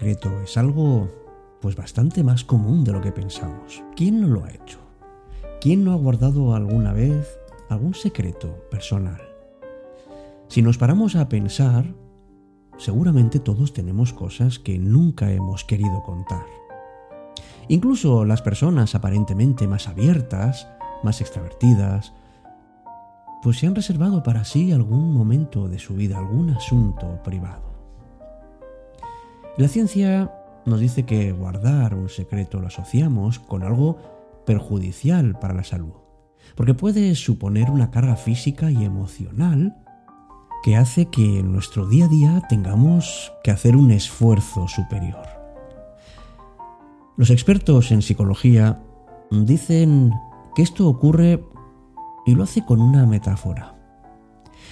es 0.00 0.56
algo 0.56 1.08
pues 1.60 1.74
bastante 1.74 2.22
más 2.22 2.44
común 2.44 2.84
de 2.84 2.92
lo 2.92 3.00
que 3.00 3.12
pensamos. 3.12 3.82
¿Quién 3.96 4.20
no 4.20 4.28
lo 4.28 4.44
ha 4.44 4.50
hecho? 4.50 4.78
¿Quién 5.60 5.84
no 5.84 5.92
ha 5.92 5.96
guardado 5.96 6.54
alguna 6.54 6.92
vez 6.92 7.38
algún 7.68 7.94
secreto 7.94 8.64
personal? 8.70 9.20
Si 10.46 10.62
nos 10.62 10.78
paramos 10.78 11.16
a 11.16 11.28
pensar, 11.28 11.94
seguramente 12.78 13.40
todos 13.40 13.72
tenemos 13.72 14.12
cosas 14.12 14.58
que 14.58 14.78
nunca 14.78 15.32
hemos 15.32 15.64
querido 15.64 16.02
contar. 16.04 16.46
Incluso 17.66 18.24
las 18.24 18.40
personas 18.40 18.94
aparentemente 18.94 19.66
más 19.66 19.88
abiertas, 19.88 20.68
más 21.02 21.20
extravertidas, 21.20 22.14
pues 23.42 23.58
se 23.58 23.66
han 23.66 23.74
reservado 23.74 24.22
para 24.22 24.44
sí 24.44 24.72
algún 24.72 25.12
momento 25.12 25.68
de 25.68 25.78
su 25.78 25.94
vida, 25.94 26.18
algún 26.18 26.50
asunto 26.50 27.20
privado. 27.22 27.67
La 29.58 29.66
ciencia 29.66 30.32
nos 30.66 30.78
dice 30.78 31.04
que 31.04 31.32
guardar 31.32 31.96
un 31.96 32.08
secreto 32.08 32.60
lo 32.60 32.68
asociamos 32.68 33.40
con 33.40 33.64
algo 33.64 33.98
perjudicial 34.46 35.36
para 35.36 35.52
la 35.52 35.64
salud, 35.64 35.94
porque 36.54 36.74
puede 36.74 37.16
suponer 37.16 37.68
una 37.68 37.90
carga 37.90 38.14
física 38.14 38.70
y 38.70 38.84
emocional 38.84 39.76
que 40.62 40.76
hace 40.76 41.06
que 41.06 41.40
en 41.40 41.50
nuestro 41.50 41.88
día 41.88 42.04
a 42.04 42.08
día 42.08 42.42
tengamos 42.48 43.32
que 43.42 43.50
hacer 43.50 43.74
un 43.74 43.90
esfuerzo 43.90 44.68
superior. 44.68 45.26
Los 47.16 47.30
expertos 47.30 47.90
en 47.90 48.00
psicología 48.00 48.80
dicen 49.32 50.12
que 50.54 50.62
esto 50.62 50.86
ocurre 50.86 51.44
y 52.26 52.36
lo 52.36 52.44
hace 52.44 52.64
con 52.64 52.80
una 52.80 53.06
metáfora. 53.06 53.74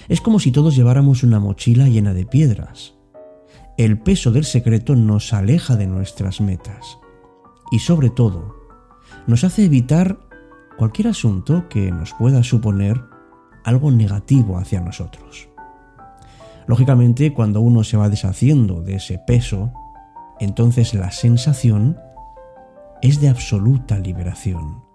Es 0.07 0.21
como 0.21 0.39
si 0.39 0.53
todos 0.53 0.77
lleváramos 0.77 1.23
una 1.23 1.41
mochila 1.41 1.89
llena 1.89 2.13
de 2.13 2.25
piedras. 2.25 2.96
El 3.77 3.99
peso 3.99 4.31
del 4.31 4.43
secreto 4.43 4.95
nos 4.95 5.33
aleja 5.33 5.75
de 5.75 5.85
nuestras 5.85 6.41
metas 6.41 6.97
y 7.71 7.77
sobre 7.77 8.09
todo 8.09 8.55
nos 9.27 9.43
hace 9.43 9.65
evitar 9.65 10.17
cualquier 10.79 11.09
asunto 11.09 11.69
que 11.69 11.91
nos 11.91 12.13
pueda 12.15 12.41
suponer 12.41 12.99
algo 13.63 13.91
negativo 13.91 14.57
hacia 14.57 14.81
nosotros. 14.81 15.47
Lógicamente, 16.65 17.33
cuando 17.33 17.61
uno 17.61 17.83
se 17.83 17.97
va 17.97 18.09
deshaciendo 18.09 18.81
de 18.81 18.95
ese 18.95 19.19
peso, 19.19 19.71
entonces 20.39 20.95
la 20.95 21.11
sensación 21.11 21.97
es 23.03 23.21
de 23.21 23.29
absoluta 23.29 23.99
liberación. 23.99 24.86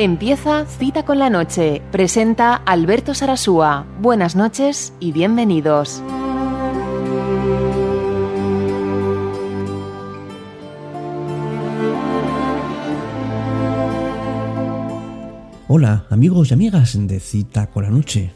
Empieza 0.00 0.64
Cita 0.64 1.04
con 1.04 1.18
la 1.18 1.28
Noche. 1.28 1.82
Presenta 1.90 2.54
Alberto 2.54 3.14
Sarasúa. 3.14 3.84
Buenas 4.00 4.36
noches 4.36 4.92
y 5.00 5.10
bienvenidos. 5.10 6.04
Hola 15.66 16.06
amigos 16.10 16.52
y 16.52 16.54
amigas 16.54 16.96
de 16.96 17.18
Cita 17.18 17.66
con 17.66 17.82
la 17.82 17.90
Noche. 17.90 18.30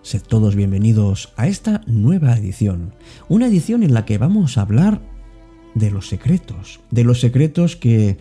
Sed 0.00 0.22
todos 0.22 0.56
bienvenidos 0.56 1.34
a 1.36 1.46
esta 1.46 1.82
nueva 1.86 2.38
edición. 2.38 2.94
Una 3.28 3.48
edición 3.48 3.82
en 3.82 3.92
la 3.92 4.06
que 4.06 4.16
vamos 4.16 4.56
a 4.56 4.62
hablar 4.62 5.02
de 5.74 5.90
los 5.90 6.08
secretos. 6.08 6.80
De 6.90 7.04
los 7.04 7.20
secretos 7.20 7.76
que, 7.76 8.16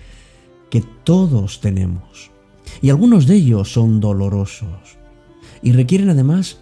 que 0.69 0.83
todos 1.05 1.61
tenemos 1.61 2.31
y 2.81 2.89
algunos 2.89 3.27
de 3.27 3.35
ellos 3.35 3.73
son 3.73 3.99
dolorosos 3.99 4.97
y 5.61 5.71
requieren 5.71 6.09
además 6.09 6.59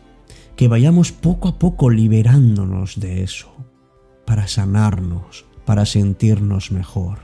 que 0.56 0.68
vayamos 0.68 1.12
poco 1.12 1.48
a 1.48 1.58
poco 1.58 1.90
liberándonos 1.90 3.00
de 3.00 3.24
eso 3.24 3.50
para 4.26 4.48
sanarnos, 4.48 5.46
para 5.66 5.86
sentirnos 5.86 6.72
mejor. 6.72 7.20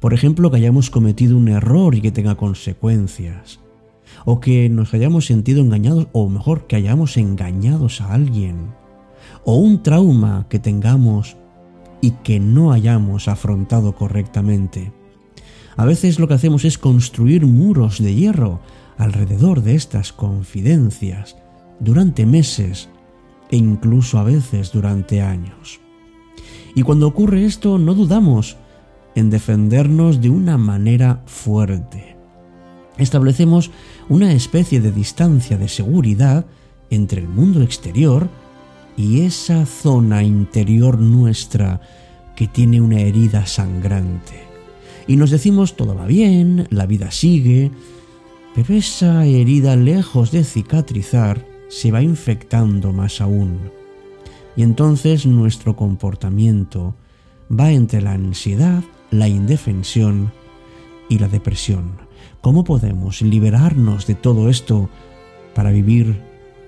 Por 0.00 0.14
ejemplo, 0.14 0.50
que 0.50 0.56
hayamos 0.56 0.90
cometido 0.90 1.36
un 1.36 1.48
error 1.48 1.94
y 1.94 2.00
que 2.00 2.10
tenga 2.10 2.36
consecuencias, 2.36 3.60
o 4.24 4.40
que 4.40 4.68
nos 4.70 4.94
hayamos 4.94 5.26
sentido 5.26 5.60
engañados, 5.60 6.08
o 6.12 6.28
mejor, 6.28 6.66
que 6.66 6.76
hayamos 6.76 7.16
engañados 7.18 8.00
a 8.00 8.14
alguien, 8.14 8.72
o 9.44 9.56
un 9.56 9.82
trauma 9.82 10.46
que 10.48 10.58
tengamos 10.58 11.36
y 12.00 12.12
que 12.12 12.40
no 12.40 12.72
hayamos 12.72 13.28
afrontado 13.28 13.94
correctamente. 13.94 14.92
A 15.80 15.86
veces 15.86 16.18
lo 16.18 16.28
que 16.28 16.34
hacemos 16.34 16.66
es 16.66 16.76
construir 16.76 17.46
muros 17.46 18.02
de 18.02 18.14
hierro 18.14 18.60
alrededor 18.98 19.62
de 19.62 19.76
estas 19.76 20.12
confidencias 20.12 21.38
durante 21.78 22.26
meses 22.26 22.90
e 23.50 23.56
incluso 23.56 24.18
a 24.18 24.22
veces 24.22 24.72
durante 24.72 25.22
años. 25.22 25.80
Y 26.74 26.82
cuando 26.82 27.06
ocurre 27.06 27.46
esto 27.46 27.78
no 27.78 27.94
dudamos 27.94 28.58
en 29.14 29.30
defendernos 29.30 30.20
de 30.20 30.28
una 30.28 30.58
manera 30.58 31.22
fuerte. 31.24 32.14
Establecemos 32.98 33.70
una 34.10 34.34
especie 34.34 34.82
de 34.82 34.92
distancia 34.92 35.56
de 35.56 35.68
seguridad 35.68 36.44
entre 36.90 37.22
el 37.22 37.28
mundo 37.28 37.62
exterior 37.62 38.28
y 38.98 39.22
esa 39.22 39.64
zona 39.64 40.24
interior 40.24 40.98
nuestra 40.98 41.80
que 42.36 42.48
tiene 42.48 42.82
una 42.82 43.00
herida 43.00 43.46
sangrante 43.46 44.49
y 45.10 45.16
nos 45.16 45.32
decimos 45.32 45.74
todo 45.74 45.96
va 45.96 46.06
bien, 46.06 46.68
la 46.70 46.86
vida 46.86 47.10
sigue, 47.10 47.72
pero 48.54 48.74
esa 48.74 49.26
herida 49.26 49.74
lejos 49.74 50.30
de 50.30 50.44
cicatrizar 50.44 51.44
se 51.68 51.90
va 51.90 52.00
infectando 52.00 52.92
más 52.92 53.20
aún. 53.20 53.58
Y 54.54 54.62
entonces 54.62 55.26
nuestro 55.26 55.74
comportamiento 55.74 56.94
va 57.50 57.72
entre 57.72 58.00
la 58.02 58.12
ansiedad, 58.12 58.84
la 59.10 59.26
indefensión 59.26 60.30
y 61.08 61.18
la 61.18 61.26
depresión. 61.26 61.90
¿Cómo 62.40 62.62
podemos 62.62 63.20
liberarnos 63.20 64.06
de 64.06 64.14
todo 64.14 64.48
esto 64.48 64.90
para 65.56 65.72
vivir 65.72 66.22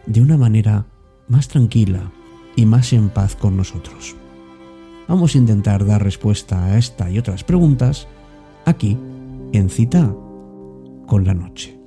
de 0.06 0.20
una 0.20 0.36
manera 0.36 0.84
más 1.28 1.46
tranquila 1.46 2.10
y 2.56 2.66
más 2.66 2.92
en 2.92 3.08
paz 3.08 3.36
con 3.36 3.56
nosotros? 3.56 4.16
Vamos 5.06 5.36
a 5.36 5.38
intentar 5.38 5.86
dar 5.86 6.02
respuesta 6.02 6.64
a 6.64 6.76
esta 6.76 7.08
y 7.08 7.20
otras 7.20 7.44
preguntas 7.44 8.08
aquí 8.64 8.98
en 9.52 9.68
cita 9.68 10.14
con 11.06 11.24
la 11.24 11.34
noche. 11.34 11.78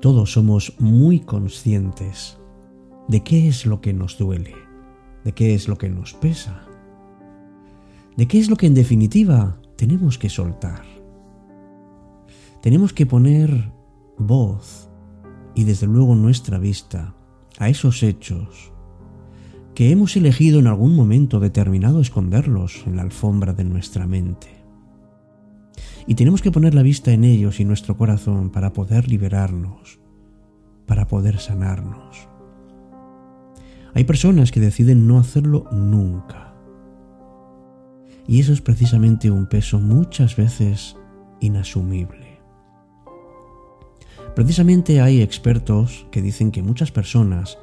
Todos 0.00 0.32
somos 0.32 0.74
muy 0.78 1.20
conscientes 1.20 2.38
de 3.08 3.22
qué 3.24 3.48
es 3.48 3.66
lo 3.66 3.80
que 3.80 3.92
nos 3.92 4.16
duele, 4.16 4.54
de 5.24 5.32
qué 5.32 5.54
es 5.54 5.66
lo 5.66 5.76
que 5.76 5.88
nos 5.88 6.14
pesa 6.14 6.67
de 8.18 8.26
qué 8.26 8.40
es 8.40 8.50
lo 8.50 8.56
que 8.56 8.66
en 8.66 8.74
definitiva 8.74 9.60
tenemos 9.76 10.18
que 10.18 10.28
soltar. 10.28 10.82
Tenemos 12.60 12.92
que 12.92 13.06
poner 13.06 13.70
voz 14.18 14.90
y 15.54 15.62
desde 15.62 15.86
luego 15.86 16.16
nuestra 16.16 16.58
vista 16.58 17.14
a 17.60 17.68
esos 17.68 18.02
hechos 18.02 18.72
que 19.72 19.92
hemos 19.92 20.16
elegido 20.16 20.58
en 20.58 20.66
algún 20.66 20.96
momento 20.96 21.38
determinado 21.38 22.00
esconderlos 22.00 22.82
en 22.86 22.96
la 22.96 23.02
alfombra 23.02 23.52
de 23.52 23.62
nuestra 23.62 24.08
mente. 24.08 24.48
Y 26.08 26.16
tenemos 26.16 26.42
que 26.42 26.50
poner 26.50 26.74
la 26.74 26.82
vista 26.82 27.12
en 27.12 27.22
ellos 27.22 27.60
y 27.60 27.64
nuestro 27.64 27.96
corazón 27.96 28.50
para 28.50 28.72
poder 28.72 29.06
liberarnos, 29.06 30.00
para 30.86 31.06
poder 31.06 31.38
sanarnos. 31.38 32.28
Hay 33.94 34.02
personas 34.02 34.50
que 34.50 34.58
deciden 34.58 35.06
no 35.06 35.20
hacerlo 35.20 35.66
nunca 35.70 36.47
y 38.28 38.40
eso 38.40 38.52
es 38.52 38.60
precisamente 38.60 39.30
un 39.30 39.46
peso 39.46 39.80
muchas 39.80 40.36
veces 40.36 40.96
inasumible. 41.40 42.40
Precisamente 44.36 45.00
hay 45.00 45.22
expertos 45.22 46.06
que 46.12 46.22
dicen 46.22 46.52
que 46.52 46.62
muchas 46.62 46.92
personas 46.92 47.58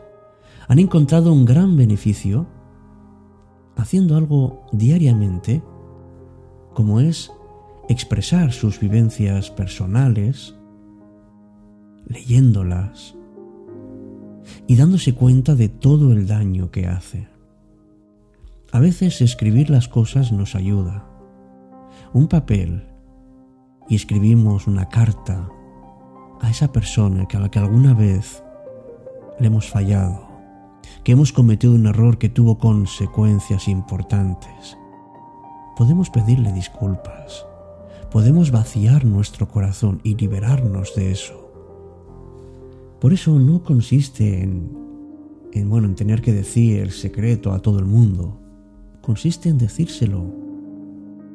han 0.67 0.79
encontrado 0.79 1.31
un 1.31 1.45
gran 1.45 1.77
beneficio 1.77 2.47
haciendo 3.77 4.17
algo 4.17 4.65
diariamente, 4.71 5.61
como 6.73 6.99
es 6.99 7.31
expresar 7.87 8.51
sus 8.51 8.79
vivencias 8.79 9.51
personales, 9.51 10.55
leyéndolas 12.07 13.15
y 14.67 14.75
dándose 14.75 15.13
cuenta 15.13 15.53
de 15.53 15.69
todo 15.69 16.11
el 16.11 16.25
daño 16.25 16.71
que 16.71 16.87
hace. 16.87 17.34
A 18.75 18.79
veces 18.81 19.21
escribir 19.21 19.69
las 19.69 19.87
cosas 19.87 20.33
nos 20.33 20.53
ayuda. 20.53 21.07
Un 22.11 22.27
papel 22.27 22.83
y 23.87 23.95
escribimos 23.95 24.67
una 24.67 24.89
carta 24.89 25.49
a 26.41 26.49
esa 26.49 26.73
persona 26.73 27.25
a 27.33 27.39
la 27.39 27.49
que 27.49 27.59
alguna 27.59 27.93
vez 27.93 28.43
le 29.39 29.47
hemos 29.47 29.69
fallado, 29.69 30.27
que 31.05 31.13
hemos 31.13 31.31
cometido 31.31 31.73
un 31.73 31.85
error 31.85 32.17
que 32.17 32.27
tuvo 32.27 32.57
consecuencias 32.57 33.69
importantes. 33.69 34.77
Podemos 35.77 36.09
pedirle 36.09 36.51
disculpas, 36.51 37.45
podemos 38.11 38.51
vaciar 38.51 39.05
nuestro 39.05 39.47
corazón 39.47 40.01
y 40.03 40.15
liberarnos 40.17 40.93
de 40.95 41.13
eso. 41.13 41.49
Por 42.99 43.13
eso 43.13 43.39
no 43.39 43.63
consiste 43.63 44.43
en, 44.43 44.69
en, 45.53 45.69
bueno, 45.69 45.87
en 45.87 45.95
tener 45.95 46.21
que 46.21 46.33
decir 46.33 46.81
el 46.81 46.91
secreto 46.91 47.53
a 47.53 47.59
todo 47.59 47.79
el 47.79 47.85
mundo. 47.85 48.41
Consiste 49.05 49.49
en 49.49 49.59
decírselo 49.59 50.33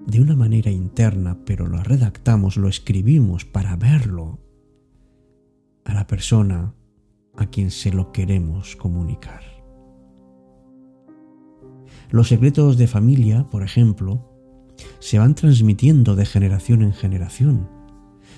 de 0.04 0.20
una 0.20 0.34
manera 0.34 0.72
interna, 0.72 1.38
pero 1.46 1.68
lo 1.68 1.80
redactamos, 1.84 2.56
lo 2.56 2.66
escribimos 2.66 3.44
para 3.44 3.76
verlo 3.76 4.40
a 5.84 5.94
la 5.94 6.08
persona 6.08 6.74
a 7.36 7.46
quien 7.46 7.70
se 7.70 7.92
lo 7.92 8.10
queremos 8.10 8.74
comunicar. 8.74 9.42
Los 12.10 12.26
secretos 12.26 12.76
de 12.76 12.88
familia, 12.88 13.46
por 13.48 13.62
ejemplo, 13.62 14.28
se 14.98 15.20
van 15.20 15.36
transmitiendo 15.36 16.16
de 16.16 16.26
generación 16.26 16.82
en 16.82 16.92
generación. 16.92 17.70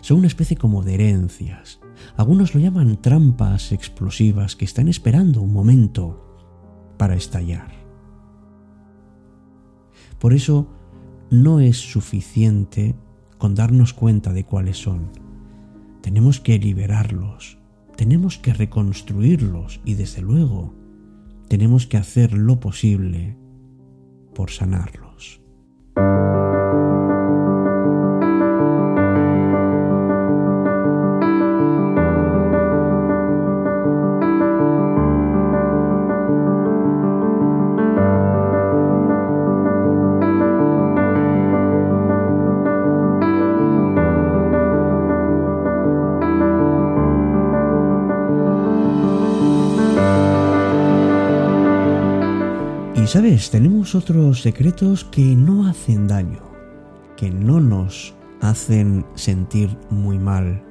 Son 0.03 0.19
una 0.19 0.27
especie 0.27 0.59
como 0.59 0.83
de 0.83 0.93
herencias. 0.93 1.81
Algunos 2.17 2.55
lo 2.55 2.61
llaman 2.61 3.01
trampas 3.01 3.73
explosivas 3.73 4.57
que 4.57 4.67
están 4.67 4.89
esperando 4.89 5.41
un 5.41 5.55
momento 5.55 6.37
para 6.99 7.15
estallar. 7.15 7.82
Por 10.23 10.35
eso 10.35 10.69
no 11.33 11.59
es 11.59 11.79
suficiente 11.79 12.95
con 13.39 13.57
darnos 13.57 13.93
cuenta 13.93 14.33
de 14.33 14.45
cuáles 14.45 14.77
son. 14.77 15.11
Tenemos 16.01 16.39
que 16.39 16.61
liberarlos, 16.61 17.59
tenemos 17.97 18.39
que 18.39 18.55
reconstruirlos 18.55 19.81
y 19.85 19.95
desde 19.95 20.23
luego 20.23 20.77
tenemos 21.49 21.89
que 21.89 21.97
hacer 21.97 22.35
lo 22.35 22.61
posible 22.61 23.37
por 24.33 24.53
sanarlos. 24.53 25.43
Sabes, 53.13 53.51
tenemos 53.51 53.95
otros 53.95 54.41
secretos 54.41 55.05
que 55.05 55.37
no 55.37 55.69
hacen 55.69 56.09
daño, 56.09 56.41
que 57.15 57.31
no 57.31 57.61
nos 57.61 58.15
hacen 58.41 59.05
sentir 59.17 59.77
muy 59.91 60.19
mal, 60.19 60.63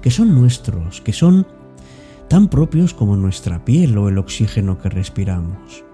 que 0.00 0.10
son 0.10 0.34
nuestros, 0.34 1.02
que 1.02 1.12
son 1.12 1.46
tan 2.30 2.48
propios 2.48 2.94
como 2.94 3.14
nuestra 3.16 3.62
piel 3.62 3.98
o 3.98 4.08
el 4.08 4.16
oxígeno 4.16 4.78
que 4.78 4.88
respiramos. 4.88 5.84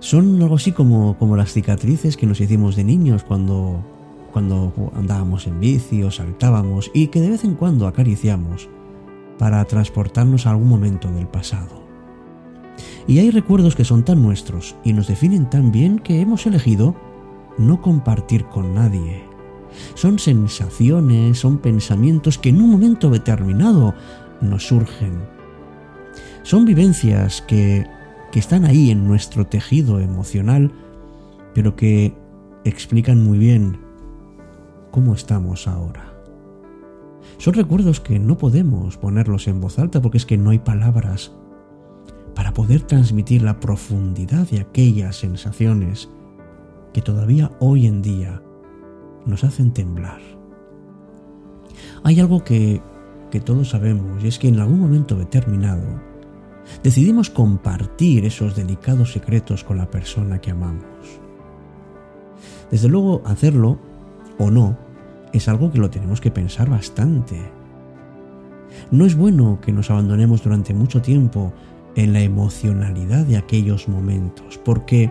Son 0.00 0.42
algo 0.42 0.56
así 0.56 0.72
como, 0.72 1.16
como 1.16 1.36
las 1.36 1.52
cicatrices 1.52 2.16
que 2.16 2.26
nos 2.26 2.40
hicimos 2.40 2.74
de 2.74 2.82
niños 2.82 3.22
cuando, 3.22 3.84
cuando 4.32 4.72
andábamos 4.96 5.46
en 5.46 5.60
bici 5.60 6.02
o 6.02 6.10
saltábamos 6.10 6.90
y 6.92 7.06
que 7.06 7.20
de 7.20 7.30
vez 7.30 7.44
en 7.44 7.54
cuando 7.54 7.86
acariciamos 7.86 8.68
para 9.38 9.64
transportarnos 9.64 10.44
a 10.44 10.50
algún 10.50 10.68
momento 10.68 11.08
del 11.12 11.28
pasado. 11.28 11.83
Y 13.06 13.18
hay 13.18 13.30
recuerdos 13.30 13.76
que 13.76 13.84
son 13.84 14.04
tan 14.04 14.22
nuestros 14.22 14.76
y 14.84 14.92
nos 14.92 15.08
definen 15.08 15.50
tan 15.50 15.70
bien 15.70 15.98
que 15.98 16.20
hemos 16.20 16.46
elegido 16.46 16.94
no 17.58 17.82
compartir 17.82 18.46
con 18.46 18.74
nadie. 18.74 19.22
Son 19.94 20.18
sensaciones, 20.18 21.38
son 21.38 21.58
pensamientos 21.58 22.38
que 22.38 22.48
en 22.48 22.62
un 22.62 22.70
momento 22.70 23.10
determinado 23.10 23.94
nos 24.40 24.68
surgen. 24.68 25.22
Son 26.42 26.64
vivencias 26.64 27.42
que, 27.42 27.86
que 28.32 28.38
están 28.38 28.64
ahí 28.64 28.90
en 28.90 29.06
nuestro 29.06 29.46
tejido 29.46 30.00
emocional, 30.00 30.72
pero 31.54 31.76
que 31.76 32.14
explican 32.64 33.22
muy 33.22 33.38
bien 33.38 33.78
cómo 34.90 35.14
estamos 35.14 35.68
ahora. 35.68 36.12
Son 37.38 37.54
recuerdos 37.54 38.00
que 38.00 38.18
no 38.18 38.38
podemos 38.38 38.96
ponerlos 38.96 39.48
en 39.48 39.60
voz 39.60 39.78
alta 39.78 40.00
porque 40.00 40.18
es 40.18 40.26
que 40.26 40.38
no 40.38 40.50
hay 40.50 40.58
palabras 40.58 41.32
poder 42.54 42.82
transmitir 42.82 43.42
la 43.42 43.58
profundidad 43.58 44.48
de 44.48 44.60
aquellas 44.60 45.16
sensaciones 45.16 46.08
que 46.92 47.02
todavía 47.02 47.50
hoy 47.58 47.86
en 47.86 48.00
día 48.00 48.40
nos 49.26 49.42
hacen 49.42 49.72
temblar. 49.72 50.20
Hay 52.04 52.20
algo 52.20 52.44
que, 52.44 52.80
que 53.30 53.40
todos 53.40 53.70
sabemos 53.70 54.22
y 54.22 54.28
es 54.28 54.38
que 54.38 54.48
en 54.48 54.60
algún 54.60 54.80
momento 54.80 55.16
determinado 55.16 55.82
decidimos 56.82 57.28
compartir 57.28 58.24
esos 58.24 58.54
delicados 58.54 59.12
secretos 59.12 59.64
con 59.64 59.76
la 59.76 59.90
persona 59.90 60.40
que 60.40 60.52
amamos. 60.52 60.84
Desde 62.70 62.88
luego, 62.88 63.22
hacerlo 63.24 63.78
o 64.38 64.50
no 64.50 64.78
es 65.32 65.48
algo 65.48 65.72
que 65.72 65.78
lo 65.78 65.90
tenemos 65.90 66.20
que 66.20 66.30
pensar 66.30 66.70
bastante. 66.70 67.40
No 68.90 69.04
es 69.04 69.16
bueno 69.16 69.58
que 69.60 69.72
nos 69.72 69.90
abandonemos 69.90 70.42
durante 70.44 70.72
mucho 70.72 71.02
tiempo 71.02 71.52
en 71.96 72.12
la 72.12 72.20
emocionalidad 72.20 73.24
de 73.24 73.36
aquellos 73.36 73.88
momentos, 73.88 74.58
porque 74.64 75.10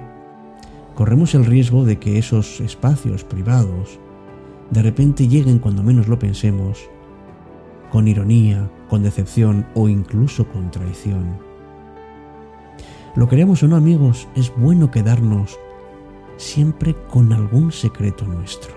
corremos 0.96 1.34
el 1.36 1.46
riesgo 1.46 1.86
de 1.86 1.98
que 1.98 2.18
esos 2.18 2.60
espacios 2.60 3.24
privados 3.24 4.00
de 4.70 4.82
repente 4.82 5.28
lleguen 5.28 5.60
cuando 5.60 5.84
menos 5.84 6.08
lo 6.08 6.20
pensemos, 6.20 6.80
con 7.92 8.08
ironía, 8.08 8.70
con 8.90 9.04
decepción 9.04 9.68
o 9.76 9.88
incluso 9.88 10.48
con 10.48 10.72
traición. 10.72 11.38
Lo 13.16 13.30
queremos 13.30 13.62
o 13.62 13.68
no 13.68 13.76
amigos, 13.76 14.28
es 14.36 14.52
bueno 14.58 14.90
quedarnos 14.90 15.60
siempre 16.38 16.96
con 17.10 17.32
algún 17.32 17.72
secreto 17.72 18.26
nuestro. 18.26 18.74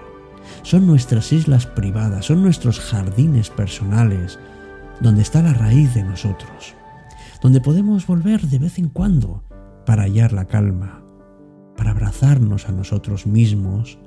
Son 0.63 0.87
nuestras 0.87 1.33
islas 1.33 1.67
privadas, 1.67 2.27
son 2.27 2.43
nuestros 2.43 2.79
jardines 2.79 3.49
personales, 3.49 4.39
donde 5.01 5.23
está 5.23 5.43
la 5.43 5.55
raíz 5.55 5.95
de 5.95 6.05
nosotros 6.05 6.77
donde 7.41 7.61
podemos 7.61 8.07
volver 8.07 8.43
de 8.43 8.59
vez 8.59 8.79
en 8.79 8.89
cuando 8.89 9.43
para 9.85 10.03
hallar 10.03 10.33
la 10.33 10.47
calma, 10.47 11.03
para 11.77 11.93
abrazarnos 11.93 12.69
a 12.69 12.73
nosotros 12.73 13.27
mismos 13.27 13.99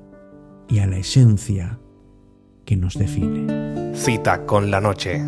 y 0.68 0.80
a 0.80 0.88
la 0.88 0.98
esencia 0.98 1.80
que 2.66 2.76
nos 2.76 2.94
define. 2.96 3.96
Cita 3.96 4.46
con 4.46 4.70
la 4.70 4.82
noche. 4.82 5.22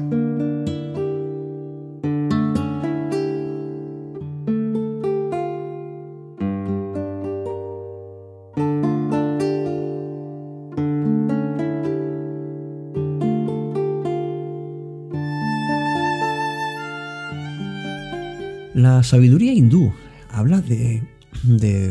La 18.91 19.03
sabiduría 19.03 19.53
hindú 19.53 19.93
habla 20.29 20.59
de, 20.59 21.01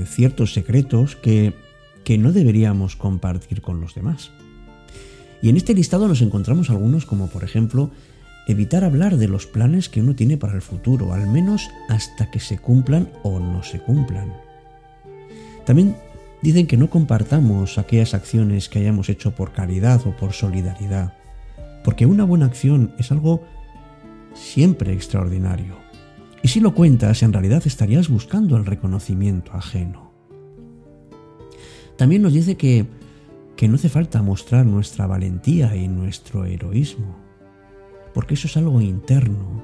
ciertos 0.05 0.53
secretos 0.53 1.17
que, 1.17 1.55
que 2.05 2.19
no 2.19 2.31
deberíamos 2.31 2.95
compartir 2.95 3.63
con 3.63 3.81
los 3.81 3.95
demás. 3.95 4.33
Y 5.41 5.49
en 5.49 5.57
este 5.57 5.73
listado 5.73 6.09
nos 6.09 6.21
encontramos 6.21 6.69
algunos 6.69 7.07
como 7.07 7.29
por 7.29 7.43
ejemplo 7.43 7.91
evitar 8.47 8.85
hablar 8.85 9.17
de 9.17 9.29
los 9.29 9.47
planes 9.47 9.89
que 9.89 10.03
uno 10.03 10.15
tiene 10.15 10.37
para 10.37 10.53
el 10.53 10.61
futuro, 10.61 11.15
al 11.15 11.27
menos 11.27 11.71
hasta 11.89 12.31
que 12.31 12.39
se 12.39 12.59
cumplan 12.59 13.09
o 13.23 13.41
no 13.41 13.63
se 13.63 13.81
cumplan. 13.81 14.35
También 15.65 15.97
dicen 16.43 16.67
que 16.67 16.77
no 16.77 16.91
compartamos 16.91 17.79
aquellas 17.79 18.13
acciones 18.13 18.69
que 18.69 18.81
hayamos 18.81 19.09
hecho 19.09 19.35
por 19.35 19.53
caridad 19.53 20.07
o 20.07 20.15
por 20.15 20.35
solidaridad, 20.35 21.15
porque 21.83 22.05
una 22.05 22.25
buena 22.25 22.45
acción 22.45 22.93
es 22.99 23.11
algo 23.11 23.43
siempre 24.35 24.93
extraordinario 24.93 25.90
Y 26.43 26.49
si 26.49 26.61
lo 26.61 26.75
cuentas, 26.75 27.23
en 27.23 27.33
realidad 27.33 27.63
estarías 27.67 28.09
buscando 28.09 28.57
el 28.57 28.65
reconocimiento 28.65 29.53
ajeno. 29.53 30.11
También 31.97 32.23
nos 32.23 32.33
dice 32.33 32.57
que, 32.57 32.87
que 33.57 33.69
no 33.69 33.75
hace 33.75 33.91
falta 33.91 34.23
mostrar 34.23 34.65
nuestra 34.65 35.07
valentía 35.07 35.77
y 35.77 35.87
nuestro 35.87 36.47
heroísmo, 36.47 37.17
porque 38.15 38.35
eso 38.35 38.47
es 38.47 38.57
algo 38.57 38.81
interno, 38.81 39.63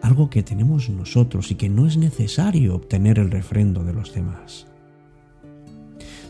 algo 0.00 0.30
que 0.30 0.42
tenemos 0.42 0.88
nosotros 0.88 1.50
y 1.50 1.56
que 1.56 1.68
no 1.68 1.86
es 1.86 1.98
necesario 1.98 2.74
obtener 2.74 3.18
el 3.18 3.30
refrendo 3.30 3.84
de 3.84 3.92
los 3.92 4.14
demás. 4.14 4.66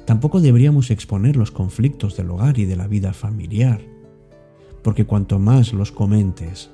Tampoco 0.04 0.40
deberíamos 0.40 0.90
exponer 0.90 1.36
los 1.36 1.50
conflictos 1.50 2.16
del 2.16 2.30
hogar 2.30 2.58
y 2.58 2.64
de 2.64 2.76
la 2.76 2.88
vida 2.88 3.12
familiar, 3.12 3.80
porque 4.82 5.06
cuanto 5.06 5.38
más 5.38 5.72
los 5.72 5.92
comentes, 5.92 6.70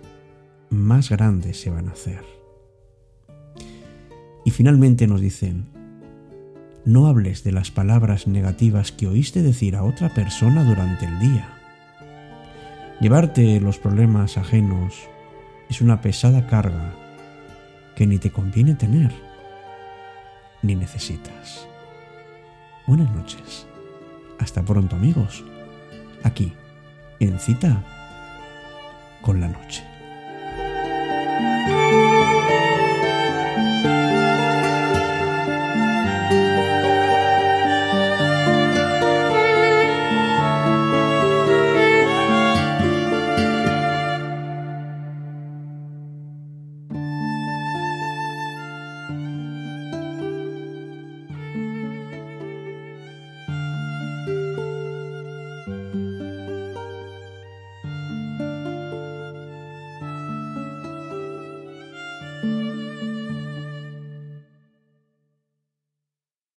más 0.70 1.10
grandes 1.10 1.60
se 1.60 1.70
van 1.70 1.88
a 1.88 1.92
hacer. 1.92 2.39
Y 4.44 4.50
finalmente 4.50 5.06
nos 5.06 5.20
dicen, 5.20 5.66
no 6.85 7.06
hables 7.06 7.44
de 7.44 7.52
las 7.52 7.70
palabras 7.70 8.26
negativas 8.26 8.90
que 8.92 9.06
oíste 9.06 9.42
decir 9.42 9.76
a 9.76 9.85
otra 9.85 10.14
persona 10.14 10.64
durante 10.64 11.04
el 11.04 11.18
día. 11.20 11.49
Llevarte 13.00 13.61
los 13.61 13.78
problemas 13.78 14.38
ajenos 14.38 14.94
es 15.68 15.80
una 15.80 16.00
pesada 16.00 16.47
carga 16.47 16.94
que 17.97 18.06
ni 18.06 18.18
te 18.18 18.30
conviene 18.30 18.75
tener 18.75 19.12
ni 20.62 20.75
necesitas. 20.75 21.66
Buenas 22.87 23.14
noches. 23.14 23.66
Hasta 24.38 24.62
pronto 24.62 24.97
amigos. 24.97 25.44
Aquí, 26.23 26.52
en 27.18 27.38
cita 27.38 27.85
con 29.23 29.40
la 29.40 29.49
noche. 29.49 29.89